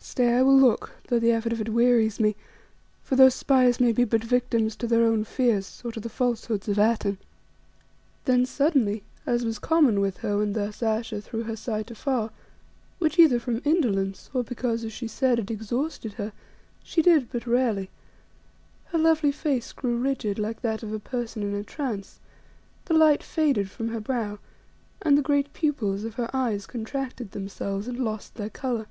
Stay, 0.00 0.32
I 0.36 0.42
will 0.42 0.56
look, 0.56 0.92
though 1.08 1.18
the 1.18 1.30
effort 1.32 1.52
of 1.52 1.60
it 1.60 1.68
wearies 1.68 2.18
me, 2.18 2.34
for 3.02 3.14
those 3.14 3.34
spies 3.34 3.78
may 3.78 3.92
be 3.92 4.04
but 4.04 4.24
victims 4.24 4.74
to 4.76 4.86
their 4.86 5.04
own 5.04 5.22
fears, 5.22 5.82
or 5.84 5.92
to 5.92 6.00
the 6.00 6.08
falsehoods 6.08 6.66
of 6.66 6.78
Atene." 6.78 7.18
Then 8.24 8.46
suddenly, 8.46 9.02
as 9.26 9.44
was 9.44 9.58
common 9.58 10.00
with 10.00 10.16
her 10.18 10.38
when 10.38 10.54
thus 10.54 10.82
Ayesha 10.82 11.20
threw 11.20 11.42
her 11.42 11.54
sight 11.56 11.90
afar, 11.90 12.30
which 12.98 13.18
either 13.18 13.38
from 13.38 13.60
indolence, 13.64 14.30
or 14.32 14.42
because, 14.42 14.82
as 14.82 14.94
she 14.94 15.06
said, 15.06 15.38
it 15.38 15.50
exhausted 15.50 16.14
her, 16.14 16.32
she 16.82 17.02
did 17.02 17.30
but 17.30 17.46
rarely, 17.46 17.90
her 18.86 18.98
lovely 18.98 19.30
face 19.32 19.72
grew 19.72 19.98
rigid 19.98 20.38
like 20.38 20.62
that 20.62 20.82
of 20.82 20.92
a 20.92 20.98
person 20.98 21.42
in 21.42 21.54
a 21.54 21.62
trance; 21.62 22.18
the 22.86 22.94
light 22.94 23.22
faded 23.22 23.70
from 23.70 23.88
her 23.90 24.00
brow, 24.00 24.38
and 25.02 25.16
the 25.18 25.22
great 25.22 25.52
pupils 25.52 26.02
of 26.04 26.14
her 26.14 26.30
eyes 26.34 26.66
contracted 26.66 27.30
themselves 27.32 27.86
and 27.86 27.98
lost 28.00 28.34
their 28.36 28.50
colour. 28.50 28.86